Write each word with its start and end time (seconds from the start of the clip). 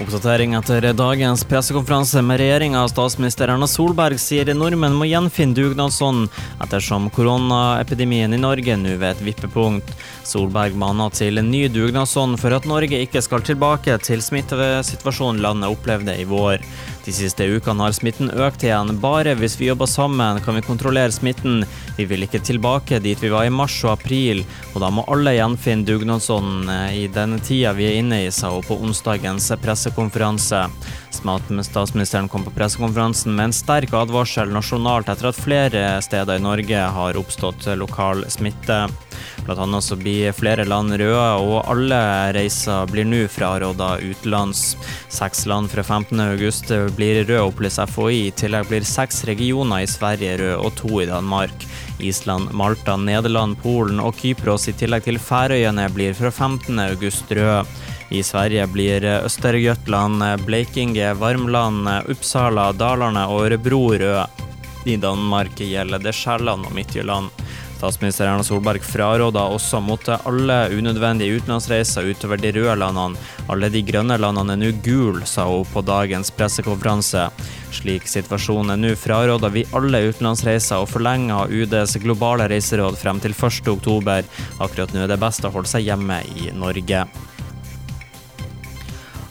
Oppdatering 0.00 0.54
etter 0.56 0.92
dagens 0.96 1.42
pressekonferanse 1.44 2.22
med 2.24 2.38
regjeringa. 2.40 2.86
Statsminister 2.88 3.50
Erna 3.52 3.66
Solberg 3.68 4.16
sier 4.16 4.48
nordmenn 4.56 4.96
må 4.96 5.04
gjenfinne 5.04 5.52
dugnadsånden 5.52 6.30
ettersom 6.64 7.10
koronaepidemien 7.12 8.32
i 8.32 8.38
Norge 8.40 8.78
nå 8.80 8.94
ved 8.94 9.10
et 9.10 9.20
vippepunkt. 9.26 9.92
Solberg 10.24 10.78
maner 10.80 11.12
til 11.12 11.36
en 11.42 11.50
ny 11.52 11.66
dugnadsånd 11.68 12.40
for 12.40 12.56
at 12.56 12.68
Norge 12.70 13.02
ikke 13.04 13.20
skal 13.20 13.44
tilbake 13.44 13.98
til 14.00 14.24
smittesituasjonen 14.24 15.44
landet 15.44 15.76
opplevde 15.76 16.16
i 16.16 16.24
vår. 16.24 16.64
De 17.04 17.12
siste 17.16 17.46
ukene 17.48 17.86
har 17.86 17.94
smitten 17.96 18.28
økt 18.30 18.64
igjen. 18.66 18.92
Bare 19.00 19.32
hvis 19.38 19.56
vi 19.60 19.70
jobber 19.70 19.88
sammen 19.88 20.40
kan 20.44 20.56
vi 20.58 20.62
kontrollere 20.66 21.12
smitten. 21.14 21.64
Vi 21.96 22.04
vil 22.08 22.26
ikke 22.26 22.42
tilbake 22.44 23.00
dit 23.00 23.20
vi 23.22 23.30
var 23.32 23.46
i 23.48 23.52
mars 23.52 23.78
og 23.86 23.94
april, 23.94 24.42
og 24.74 24.82
da 24.84 24.90
må 24.92 25.04
alle 25.08 25.32
gjenfinne 25.36 25.86
dugnadsånden 25.88 26.68
i 26.96 27.06
denne 27.12 27.40
tida 27.44 27.72
vi 27.76 27.88
er 27.88 27.98
inne 28.02 28.22
i, 28.26 28.30
sa 28.32 28.52
hun 28.52 28.66
på 28.66 28.78
onsdagens 28.84 29.50
pressekonferanse. 29.62 30.66
Statsministeren 31.10 32.28
kom 32.28 32.44
på 32.46 32.52
pressekonferansen 32.56 33.34
med 33.34 33.50
en 33.50 33.56
sterk 33.56 33.92
advarsel 33.96 34.52
nasjonalt 34.52 35.10
etter 35.12 35.32
at 35.32 35.40
flere 35.40 35.84
steder 36.04 36.38
i 36.38 36.44
Norge 36.44 36.84
har 36.96 37.18
oppstått 37.20 37.68
lokal 37.80 38.24
smitte. 38.32 38.84
Blant 39.46 39.60
annet 39.60 39.84
så 39.84 39.96
blir 39.96 40.32
flere 40.36 40.64
land 40.68 40.94
røde, 41.00 41.26
og 41.40 41.68
alle 41.70 42.00
reiser 42.36 42.88
blir 42.90 43.06
nå 43.08 43.24
fraråda 43.32 43.96
utenlands. 44.02 44.76
Seks 45.08 45.46
land 45.50 45.70
fra 45.72 45.82
15.8 45.82 46.80
blir 46.96 47.22
røde, 47.24 47.40
opplyser 47.42 47.90
FHI. 47.90 48.18
I 48.28 48.34
tillegg 48.42 48.68
blir 48.70 48.86
seks 48.86 49.24
regioner 49.28 49.84
i 49.84 49.90
Sverige 49.90 50.36
røde, 50.40 50.58
og 50.60 50.74
to 50.80 51.00
i 51.02 51.08
Danmark. 51.10 51.66
Island, 52.00 52.52
Malta, 52.56 52.96
Nederland, 52.96 53.58
Polen 53.62 54.00
og 54.00 54.16
Kypros, 54.20 54.68
i 54.68 54.76
tillegg 54.76 55.04
til 55.08 55.20
Færøyene, 55.20 55.88
blir 55.94 56.16
fra 56.16 56.32
15.8 56.32 57.40
røde. 57.40 57.64
I 58.10 58.22
Sverige 58.26 58.66
blir 58.66 59.04
Østergötland, 59.24 60.24
Blekinge, 60.46 61.12
Varmland, 61.14 61.88
Uppsala, 62.10 62.72
Dalarne 62.72 63.28
og 63.30 63.44
Ørebro 63.46 63.84
røde. 63.92 64.26
I 64.84 64.96
Danmark 64.96 65.54
gjelder 65.60 66.00
det 66.02 66.14
Sjælland 66.16 66.66
og 66.66 66.74
Midtjylland. 66.74 67.30
Statsminister 67.80 68.26
Erna 68.28 68.44
Solberg 68.44 68.82
fraråda 68.84 69.46
også 69.54 69.78
mot 69.80 70.04
alle 70.12 70.56
unødvendige 70.76 71.38
utenlandsreiser 71.38 72.10
utover 72.12 72.36
de 72.36 72.50
røde 72.52 72.74
landene. 72.76 73.16
Alle 73.48 73.70
de 73.72 73.80
grønne 73.88 74.18
landene 74.20 74.52
er 74.52 74.60
nå 74.60 74.74
gule, 74.84 75.24
sa 75.24 75.46
hun 75.48 75.64
på 75.64 75.80
dagens 75.88 76.28
pressekonferanse. 76.36 77.30
Slik 77.72 78.04
situasjonen 78.04 78.74
er 78.74 78.82
nå, 78.82 78.92
fraråder 79.00 79.56
vi 79.56 79.64
alle 79.72 80.02
utenlandsreiser 80.10 80.84
og 80.84 80.92
forlenger 80.92 81.48
UDs 81.48 81.96
globale 82.04 82.50
reiseråd 82.52 83.00
frem 83.00 83.24
til 83.24 83.32
1.10. 83.32 84.28
Akkurat 84.60 84.92
nå 84.92 85.06
er 85.06 85.14
det 85.14 85.22
best 85.24 85.48
å 85.48 85.54
holde 85.56 85.72
seg 85.72 85.88
hjemme 85.88 86.20
i 86.36 86.52
Norge. 86.52 87.06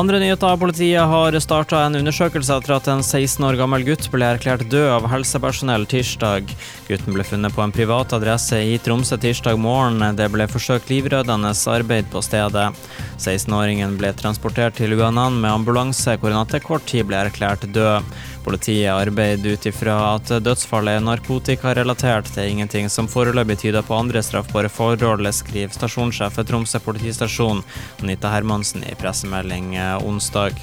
Andre 0.00 0.16
nyheter. 0.18 0.56
Politiet 0.56 1.02
har 1.04 1.34
starta 1.44 1.82
en 1.84 1.98
undersøkelse 1.98 2.54
etter 2.56 2.72
at 2.72 2.86
en 2.88 3.02
16 3.04 3.44
år 3.44 3.58
gammel 3.60 3.82
gutt 3.84 4.06
ble 4.08 4.30
erklært 4.32 4.62
død 4.72 4.86
av 4.94 5.08
helsepersonell 5.12 5.84
tirsdag. 5.90 6.48
Gutten 6.86 7.12
ble 7.12 7.26
funnet 7.28 7.52
på 7.52 7.60
en 7.60 7.74
privat 7.74 8.14
adresse 8.16 8.56
i 8.64 8.78
Tromsø 8.80 9.18
tirsdag 9.20 9.60
morgen. 9.60 10.00
Det 10.16 10.30
ble 10.32 10.46
forsøkt 10.48 10.88
livreddende 10.88 11.52
arbeid 11.74 12.08
på 12.08 12.24
stedet. 12.24 12.70
16-åringen 13.18 13.98
ble 14.00 14.14
transportert 14.16 14.80
til 14.80 14.96
UNN 14.96 15.36
med 15.42 15.52
ambulanse, 15.52 16.16
hvor 16.16 16.32
han 16.32 16.48
etter 16.48 16.64
kort 16.64 16.88
tid 16.88 17.04
ble 17.10 17.20
erklært 17.26 17.68
død. 17.68 18.08
Politiet 18.44 18.88
arbeider 18.92 19.54
ut 19.54 19.66
ifra 19.68 19.96
at 20.14 20.32
dødsfallet 20.42 20.96
er 20.96 21.04
narkotikarelatert. 21.04 22.32
Det 22.34 22.42
er 22.44 22.52
ingenting 22.54 22.88
som 22.88 23.08
foreløpig 23.10 23.58
tyder 23.60 23.84
på 23.84 23.98
andre 23.98 24.22
straffbare 24.24 24.72
forhold, 24.72 25.28
skriver 25.36 25.76
stasjonssjef 25.76 26.40
ved 26.40 26.48
Tromsø 26.48 26.80
politistasjon, 26.84 27.64
Anita 28.00 28.32
Hermansen, 28.32 28.86
i 28.88 28.96
pressemelding 28.98 29.74
onsdag. 30.00 30.56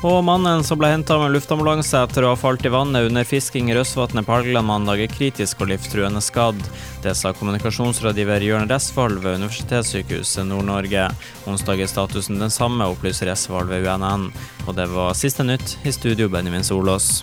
Og 0.00 0.22
mannen 0.24 0.62
som 0.64 0.78
ble 0.80 0.88
henta 0.94 1.18
med 1.20 1.34
luftambulanse 1.34 1.98
etter 2.06 2.24
å 2.24 2.30
ha 2.32 2.36
falt 2.40 2.64
i 2.64 2.70
vannet 2.72 3.10
under 3.10 3.26
fisking 3.28 3.68
i 3.68 3.74
Røsvatnet 3.76 4.24
på 4.24 4.32
Helgeland 4.32 4.64
mandag, 4.70 5.02
er 5.04 5.12
kritisk 5.12 5.60
og 5.60 5.68
livstruende 5.68 6.22
skadd. 6.24 6.56
Det 7.04 7.12
sa 7.18 7.34
kommunikasjonsrådgiver 7.36 8.46
Jørn 8.46 8.70
Resvold 8.70 9.20
ved 9.20 9.42
Universitetssykehuset 9.42 10.48
Nord-Norge. 10.48 11.10
Onsdag 11.44 11.84
er 11.84 11.92
statusen 11.92 12.40
den 12.40 12.54
samme, 12.54 12.88
opplyser 12.88 13.28
Resvold 13.28 13.68
ved 13.68 13.84
UNN. 13.84 14.30
Og 14.64 14.72
det 14.80 14.88
var 14.88 15.12
siste 15.20 15.44
nytt. 15.44 15.76
I 15.84 15.92
studio, 15.92 16.32
Benjamin 16.32 16.64
Solås. 16.64 17.18